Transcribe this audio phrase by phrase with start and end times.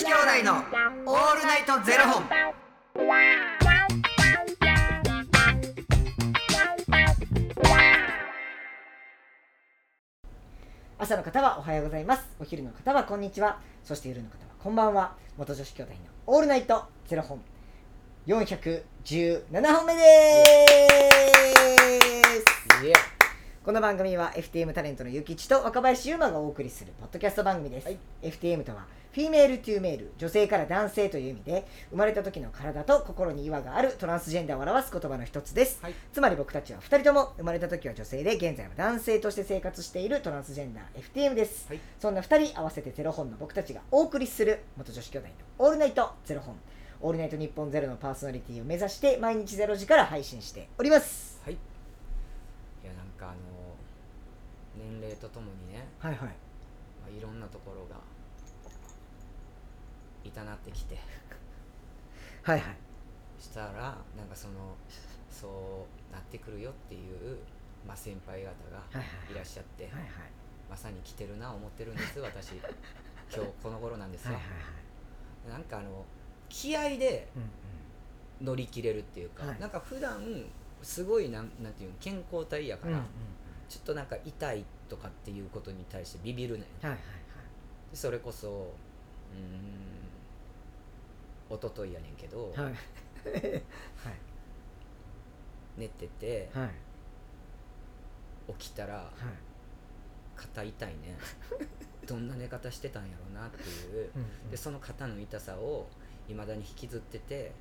[0.00, 2.24] 子兄弟のオールナイトゼロ本。
[10.98, 12.26] 朝の方はおはようございます。
[12.40, 13.60] お昼の方はこんにちは。
[13.84, 15.16] そして夜の方はこんばんは。
[15.36, 15.98] 元女子兄弟の
[16.34, 17.42] オールナイトゼロ本。
[18.26, 20.00] 417本目で
[22.80, 23.19] す
[23.62, 35.94] この番組は FTM タレントのゆきちと若林優馬がお送りするポッドキャスト番組です、FTM とは Female to Male 女性から男性という意味で生まれた時の体と心に違和があるトランスジェンダーを表す言葉の一つです、はい。
[36.10, 41.80] つまり僕たちは2人とも生まれた時は女性で現在は男性として生活しているトランスジェンダー FTM です、はい。
[41.98, 45.34] そんな2人合わせてゼロ本の僕たちがお送りする元女子兄弟の
[45.66, 46.56] オールナイトゼロ本。
[47.02, 51.42] オールナイト日本ゼロのパーソナリティを目指して毎日ゼロ時から配信しております。
[51.44, 51.52] はい。
[51.52, 51.56] い
[52.86, 53.49] や、なんかあの
[54.90, 56.20] 年齢とともにね、はいはい。
[56.20, 56.26] ま
[57.06, 58.00] あ、いろんなところが
[60.24, 60.98] 痛なってきて、
[62.42, 62.76] はいはい。
[63.38, 64.74] したらなんかその
[65.30, 67.38] そうなってくるよっていう
[67.86, 70.10] まあ先輩方がはいらっしゃって、はいはい。
[70.68, 72.54] まさに来てるな思ってるんです私。
[73.32, 74.58] 今日この頃なんですよ、はいはいは
[75.48, 75.50] い。
[75.50, 76.04] なんかあの
[76.48, 79.60] 気合でうん乗り切れるっていうか、はい。
[79.60, 80.20] なんか普段
[80.82, 83.06] すごいなんなんていうの健康体やから、うんうん
[83.70, 86.86] ちょっとなんか痛いとかっていうことに対してビビるねん。
[86.86, 87.00] はいはい
[87.90, 89.38] でそれこそうー
[91.54, 92.54] ん一昨日やねんけど、はい。
[92.62, 92.74] はい。
[95.76, 96.70] 寝ててはい。
[98.58, 99.12] 起きたらはい。
[100.36, 101.18] 肩痛いね
[102.06, 104.10] どんな寝方してたんやろうなっていう。
[104.50, 105.88] でその肩の痛さを
[106.28, 107.52] いまだに引きずってて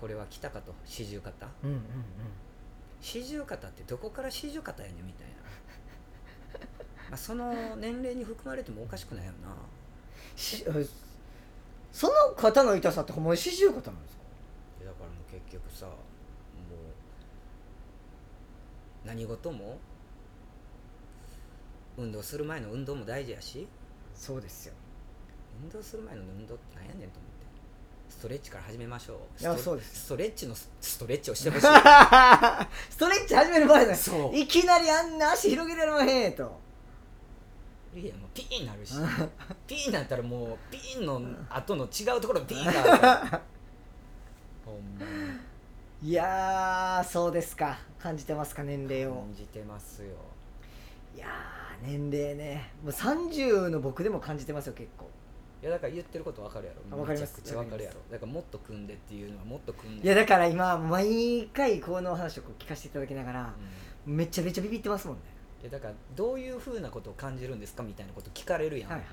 [0.00, 1.46] これは来たかと四十肩。
[1.62, 1.82] うんうんうん。
[3.00, 5.34] 四十肩ってどこから四十肩やねんみたいな。
[5.34, 5.40] ま
[7.10, 9.48] あその年齢に含まれてもおかしくないよな。
[10.36, 10.72] しあ
[11.92, 14.22] その肩の痛さってほんまに四十肩なんですか？
[14.84, 15.96] だからもう結局さもう
[19.06, 19.78] 何事も
[21.96, 23.66] 運動する前の運動も大事やし。
[24.14, 24.74] そうですよ。
[25.62, 27.46] 運動する前の運動って何やねんと思って。
[28.08, 29.42] ストレッチから始めましょう。
[29.42, 31.66] いやそうですストレッチのスストレッチをしてほしい。
[32.90, 34.36] ストレッチ始める前だそう。
[34.36, 36.58] いきなりあんな足広げられまへんと
[37.98, 38.94] いやもうピーンになるし。
[39.66, 42.72] ピーンになったらもうピーンの後の違うところピーンが
[44.64, 45.06] ほんま
[46.02, 46.10] に。
[46.10, 47.78] いやーそうですか。
[47.98, 49.14] 感じてますか年齢を。
[49.14, 50.14] 感じてますよ。
[51.16, 52.72] いやー年齢ね。
[52.82, 55.08] もう30の僕でも感じてますよ結構。
[55.62, 56.82] いやだから言ってること分かるやろ。
[56.92, 57.96] あわかりますめちゃくちゃ分かるやろ。
[58.10, 60.04] だからもっと組んでっていうのはもっと組んで。
[60.04, 63.54] いやだから今毎回この話をこう聞かせていただきながら
[64.06, 64.16] うん。
[64.16, 65.22] めちゃめちゃビビってますもんね
[65.66, 69.08] いやだからどういうふうなことを感じるんですかみたいなこと聞かれるやん、はいはい。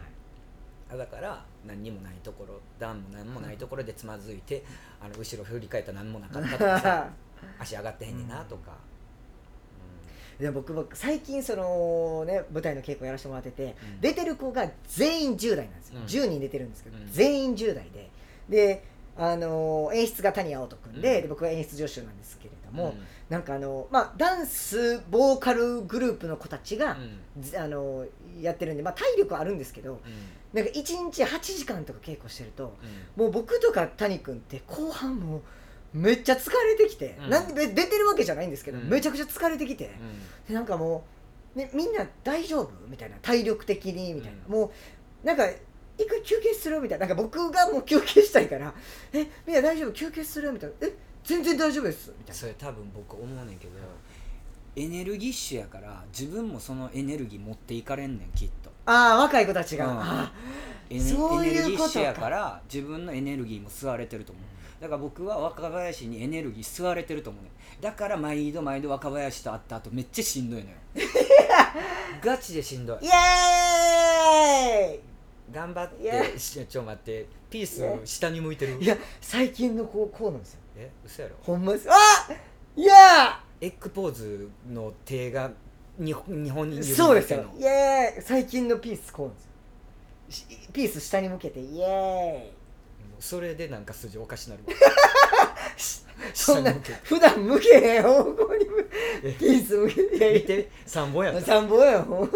[0.93, 4.63] あだから何にもないところ段も何もないところでつまずいて
[5.01, 7.09] あの後ろ振り返ったら何もなかったとかさ
[7.59, 8.77] 足上がってへんねんなとか、
[10.39, 14.01] で僕僕最近そのね舞台の稽古やらせてもらってて、うん。
[14.01, 16.05] 出てる子が全員10代なんですよ、うん。
[16.05, 17.11] 10人出てるんですけど、うん。
[17.11, 18.09] 全員10代で。
[18.47, 18.83] で
[19.17, 21.21] あのー演出が谷青人君で,、うん。
[21.23, 22.89] で僕は演出助手なんですけれどうん。
[22.89, 22.95] も、
[23.29, 26.97] なんかあのまあダンスボーカルグループの子たちが
[27.35, 27.41] う、ん。
[27.41, 28.05] ずあの
[28.41, 29.99] やってるんで、まあ、体力はあるんですけどうん。
[30.53, 32.77] なんか1日8時間とか稽古してると
[33.17, 33.23] うん。
[33.23, 35.41] もう僕とか谷君って後半もう
[35.97, 37.29] めっちゃ疲れてきて、うん。
[37.29, 38.89] なんで出てるわけじゃないんですけど、うん。
[38.89, 40.47] めちゃくちゃ疲れてきて、うん。
[40.47, 41.03] でなんかも
[41.55, 44.51] う、ね、みんな大丈夫みたいな体力的にみたいな、うん。
[44.51, 44.71] も
[45.23, 45.47] うなんか
[45.95, 47.05] 一回休憩するみたいな。
[47.05, 48.73] なんか僕がもう休憩したいから
[49.13, 52.33] 「えみんな大丈夫休憩する?」みたいな「え全然大丈夫です」みたいな。
[52.33, 53.73] それ多分僕思うねんけど
[54.75, 58.71] エネルギッシュやから自分もそのエネルギー持っていかれんねんきっと。
[58.85, 59.99] ああ若い子たちが、うん。
[59.99, 60.33] あ
[60.89, 64.43] エネそうエネルギッシュやかから自分のエネルギーも吸われてると思う。
[64.81, 67.81] だから僕は若林にエネルギー吸われてると思うねん。
[67.81, 70.75] だから毎度毎度若林と会った後めっちゃしんどいのよ。
[72.21, 73.05] ガチでしんどい。
[73.05, 75.12] イエ
[75.51, 76.23] 頑張っいや。
[76.37, 77.27] ちょ待って。
[77.49, 78.77] ピース下に向いてる？
[78.81, 80.59] いや最近の子こうなんですよ。
[80.77, 81.35] え嘘やろ？
[81.41, 81.87] ほんまです。
[81.89, 81.93] あ
[82.75, 83.43] いや。
[83.61, 85.51] エッグポーズの手が
[85.97, 87.43] 日本日本にーそうですよ。
[87.43, 89.49] のイエーイ最近のピースこうなんですよ。
[90.29, 92.51] しピース下に向けてイエーイ。
[93.19, 94.63] それでなんか筋おかしなる。
[96.33, 96.73] そんな
[97.03, 98.65] 普段向けへん方向に
[99.23, 100.17] えピース向けて。
[100.17, 100.39] いやいや。
[100.39, 101.53] 見て3本やった。
[101.53, 102.29] 3本やほん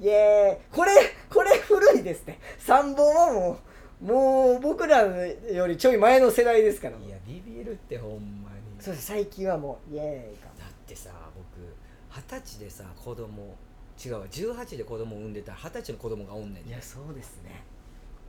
[0.00, 0.76] イエーイ。
[0.76, 0.92] これ
[1.28, 3.58] これ古いですね3本はも
[4.00, 6.96] うもう僕らよりちょい前の世代ですから。
[6.96, 8.56] いやビビるってほんまに。
[8.80, 11.58] そうです最近はもうイエーイかだってさ僕
[12.10, 13.56] 二十歳でさ子供
[14.04, 14.26] 違うわ。
[14.26, 17.64] 18で子供産んでたら二十歳の子供がおんねんいやそうですね。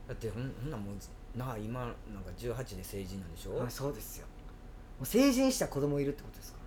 [0.08, 1.92] だってほんほんなんもうなあ今なん
[2.24, 4.26] か18で成人なんでしょ、はいそうですよ。
[4.98, 6.58] もう成人した子供いるってことですか？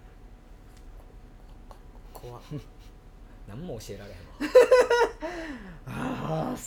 [2.13, 2.41] 怖っ
[3.49, 4.23] 何も教えられへんわ
[5.87, 6.57] ああ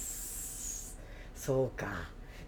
[1.34, 1.86] そうか。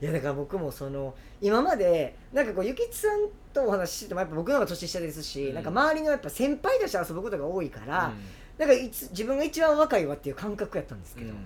[0.01, 5.55] いやだから僕もその今までなんかこうゆきつさんとお話ししてもやっぱ僕の方が年下ですし、うん。
[5.55, 8.13] なんか周りのやっぱ先輩として遊ぶことが多いから、
[8.59, 11.37] なんかいつ自分が一番若いわっていう感覚やったんですけど、うん。
[11.37, 11.43] も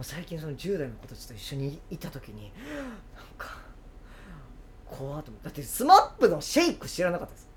[0.00, 2.52] う最近その10代の子たちと一緒にいた時に
[3.14, 3.58] なんか
[4.84, 7.48] 怖っと思ってだってスマップのシェイク知らなかったです。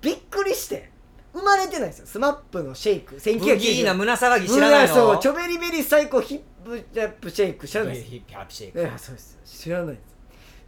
[0.00, 0.17] び っ
[1.78, 2.06] てないですよ。
[2.06, 3.14] スマップのシェイク。
[3.14, 4.94] ブギーな1990胸騒ぎ知らないの？
[4.94, 5.18] そう。
[5.20, 7.66] チョベリベリ最高ヒップジャップシェイク。
[7.66, 8.06] 知らないです。
[8.08, 8.80] ヒップハップシェイク。
[8.80, 9.38] いやそうです。
[9.44, 10.00] 知らないで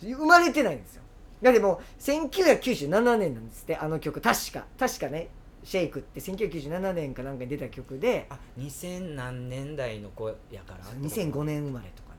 [0.01, 0.15] す。
[0.15, 1.03] 生まれてないんですよ。
[1.43, 4.21] だってもう1997年なんですってあの曲。
[4.21, 4.65] 確か。
[4.79, 5.29] 確かね。
[5.63, 8.27] シェイクって1997年かなんかに出た曲で。
[8.31, 12.10] あ2000何年代の子やから？2005年生まれとか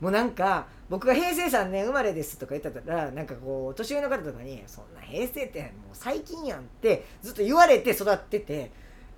[0.00, 8.70] もうなんか僕が平成3年生まれですとか言ったらなんかこう年上の方とかに「そんな平成ってもう最近やん」ってずっと言われて育ってて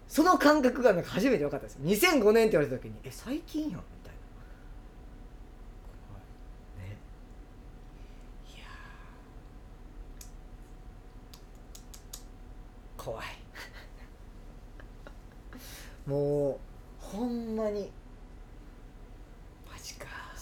[0.06, 4.14] その感覚がなんか初めて分かったんです2005年って言われた時に「え最近やん」みたい。
[6.78, 6.96] なね
[8.54, 8.58] い。
[8.58, 8.64] や
[12.96, 13.26] 怖い。
[16.06, 16.58] もう
[17.00, 17.90] ほんまに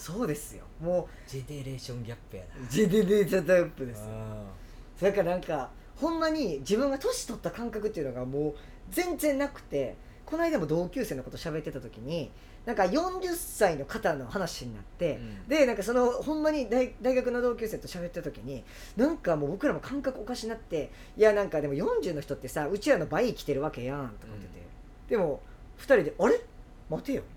[0.07, 0.63] そうですよ。
[0.81, 2.65] もジェネレーションギャップやな。
[2.65, 4.03] うジェネレーションタイプです。
[4.07, 4.45] あ
[5.01, 8.55] だからなんかほんまに自分が年取った感覚っていうのがもう
[8.89, 12.31] 全然なくてこの間も同級生のこと喋ってた時に
[12.65, 15.47] なんか40歳の方の話になって、うん。
[15.49, 18.63] でなんかそのほんまに大大学の同級生と喋ってた時に
[18.95, 24.47] なんかもう僕らも感覚おかしなっていやなんかでも40の人ってさうちらの倍生きてるわけやんとか言って。
[24.47, 24.67] て、
[25.09, 25.41] でも
[25.79, 26.39] 2人で「あれ？
[26.89, 27.36] 待てよ」みたい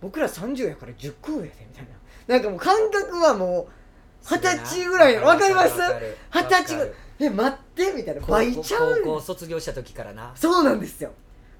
[0.00, 1.90] 僕ら30やから10個上やで」みたいな。
[2.26, 3.66] なんかもう感覚はもう
[4.22, 5.78] 二十歳ぐらいのわかります？
[6.32, 6.92] 二十歳ぐらい。
[7.18, 8.20] え待ってみたいな。
[8.26, 9.00] 倍ちゃう。
[9.02, 10.32] 高校卒業した時からな。
[10.34, 11.12] そうなんですよ。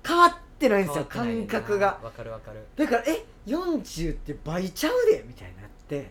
[0.06, 1.98] 変わってないんですよ感覚が。
[2.02, 6.10] わかるわかる、だからえ40って倍ちゃうでみたいになって。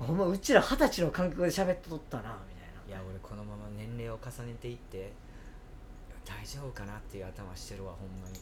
[0.00, 0.06] うん。
[0.06, 2.96] ほんまうちら二十歳の感覚で喋っとったなみたいな。
[2.96, 5.12] いや俺このまま年齢を重ねていって
[6.24, 8.34] 大丈夫かなっていう頭してるわほんまに。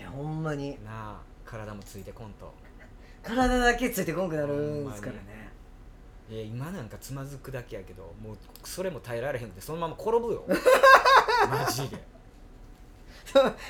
[0.00, 0.82] ねほんまに。
[0.84, 1.20] なあ
[1.50, 2.54] 体もついてこんと。
[3.24, 5.50] 体だけついてこんくなるんですからね。
[6.30, 10.44] いや今なんかつまずくだけやけどもうそれも耐えられへんくてそのまま転ぶよ。
[11.50, 11.98] マジで。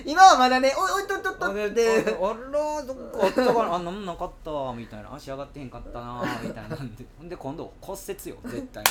[0.05, 1.89] 今はまだねおいおいとっとっとって。
[2.21, 5.15] あらどっかあったかなあなんもなかったわみたいな。
[5.15, 7.07] 足上がってへんかったなみたいなんで。
[7.17, 8.85] ほんで今度骨折よ絶対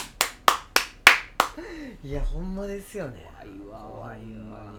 [2.03, 3.29] いやほんまですよね。
[3.39, 4.19] 怖いわ怖い
[4.49, 4.73] わ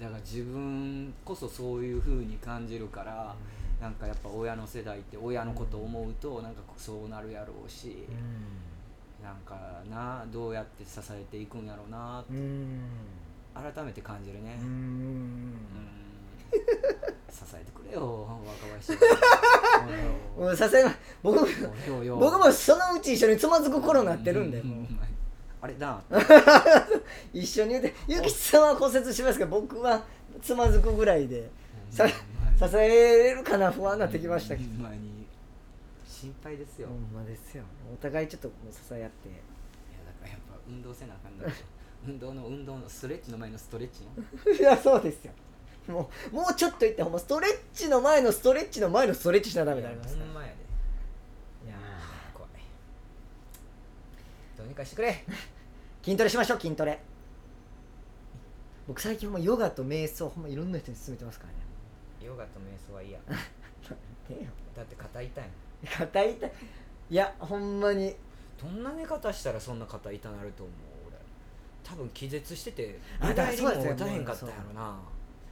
[0.00, 3.34] だから自分こそそういう風に感じるから、
[3.80, 8.06] なんかやっぱ親の世代って親のことを思うとなんかそうなるやろうし、
[9.22, 12.36] なんかなどうやって支えていくんやろうなうん。
[12.36, 12.80] うん
[13.56, 14.58] 改めて感じるね。
[14.60, 14.68] う、ん。
[14.68, 15.54] うん。
[17.32, 18.92] 支えてくれよ若林
[20.38, 21.46] もうさすがに僕も
[22.18, 24.86] 僕もそのうち一緒につまずく頃になってるんで、もう
[25.66, 26.00] あれだ。
[27.34, 30.04] 一緒に言うてゆきさんは骨折しますけど僕は
[30.40, 31.50] つまずくぐらいで
[31.90, 32.14] さ支
[32.76, 34.68] えれるかな不安になってきましたけど、
[36.06, 37.64] 心配ですよ、ほんまですよ。
[37.92, 39.28] お互いちょっともう支え合って。
[39.28, 39.38] いや
[40.06, 41.52] だからやっぱ運動せなあかんだろ
[42.06, 44.52] 運動の運動のストレッチの前のストレッチの。
[44.54, 45.32] いやそうですよ。
[45.88, 50.26] もうもうちょっといってほんまストレッチの前のストレッチの前のストレッチしなダメになりますから。
[50.26, 50.54] ほんまやで。
[51.66, 51.76] いや
[52.32, 52.50] 怖い。
[54.56, 55.08] どうにかしてくれ。
[55.28, 55.32] ー
[56.06, 57.00] 筋トレしましょう筋トレ。
[58.86, 61.58] 僕最近ほんまヨガと瞑想ほんまいろんな人に勧めてますからね。
[62.24, 63.18] ヨガと瞑想はいいや。
[63.26, 63.34] ね
[64.30, 64.50] えよ。
[64.76, 65.50] だって肩痛い
[65.98, 66.52] 肩痛い。
[67.10, 68.14] いやほんまに。
[68.56, 70.76] どんな寝方したらそんな肩痛なると思う
[71.08, 71.16] 俺。
[71.82, 74.96] 多分気絶しててあ寝返りも打たへんかったんやろな。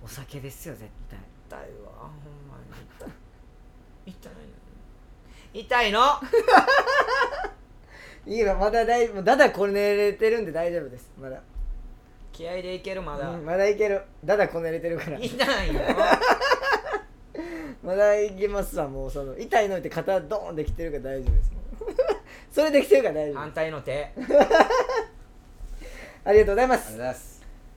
[0.04, 1.18] お酒ですよ絶対。
[1.49, 2.11] 痛いわほん
[2.49, 2.58] ま
[4.06, 4.12] に。
[4.12, 4.40] 痛い痛いの？
[5.52, 6.00] 痛いの？
[8.26, 11.10] いいわまだ大もうだだこねれてるんで大丈夫です。
[11.20, 11.40] まだ。
[12.32, 14.02] 気合でいけるまだ、うんまだいける。
[14.24, 15.18] だだこねれてるから。
[15.18, 15.80] 痛いよ。
[17.84, 19.38] まだいけますわもうその。
[19.38, 21.94] 痛いのって肩ドーンできてるから大丈夫ですもう
[22.50, 24.10] それできてるから大丈夫反対の手。
[26.24, 27.33] ありがとうございます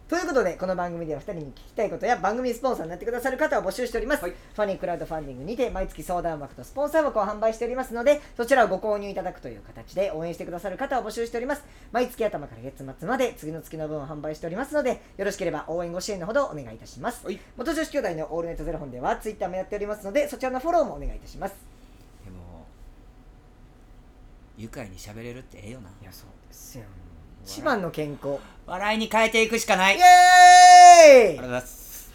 [0.07, 4.31] ということでこの番組では2人に聞きたいことや番組スポンサーになってくださる方を募集しております、はい。
[4.31, 11.65] ファニークラウドファンディングにて毎月相談枠とスポンサー枠を販売しておりますのでそちらをご購入いただくという形で応援してくださる方を募集しております。
[11.91, 17.37] 毎月頭から月末まで次の月の分を販売しておりますのでよろしければ応援ご支援のほどお願いいたします、はい。
[17.57, 21.55] 元女子兄弟のオールネットゼロ本ではツイッターもやっておりますのでそちらのフォローもお願いいたします。
[22.23, 22.65] でも
[24.57, 25.89] 愉快に喋れるってええよな。
[26.01, 26.85] いやそうですよ
[27.47, 28.39] 一番の健康。
[28.65, 29.97] 笑いに変えていくしかない。
[29.97, 30.05] イあ
[31.05, 31.31] エーイ！
[31.31, 32.11] りがとうございます。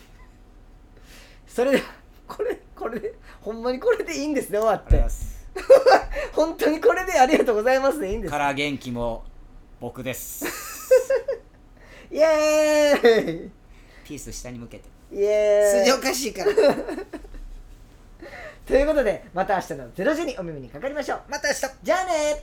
[1.47, 1.85] それでは
[2.29, 5.49] これこれでほんまにこれでいいんですね終わっありがとうごてざいます。
[6.37, 8.31] 本当にこれでありがとうございますでいいんです。
[8.31, 9.25] から元気も
[9.81, 10.45] 僕です。
[12.13, 13.51] イエーイ！
[14.05, 14.85] ピース下に向けて。
[15.13, 15.93] イエーイ！
[15.93, 16.53] おかしいから。
[18.67, 21.23] ということでまた明日の0時にお耳にかかりましょう。
[21.31, 21.61] また明日。
[21.83, 22.43] じゃあね